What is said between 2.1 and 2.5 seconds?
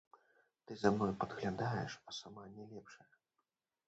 а сама